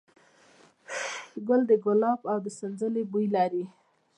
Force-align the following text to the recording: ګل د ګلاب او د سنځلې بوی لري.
ګل 1.47 1.61
د 1.69 1.71
ګلاب 1.83 2.21
او 2.31 2.37
د 2.45 2.47
سنځلې 2.57 3.03
بوی 3.11 3.25
لري. 3.35 3.63